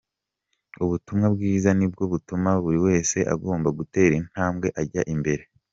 Ubu 0.81 0.87
butumwa 0.93 1.27
bwiza, 1.33 1.69
ni 1.77 1.87
bwo 1.91 2.03
tuma 2.27 2.51
buri 2.63 2.79
wese 2.87 3.17
agomba 3.33 3.69
gutera 3.79 4.13
intambwe 4.21 4.67
ajya 4.81 5.03
imbere. 5.15 5.43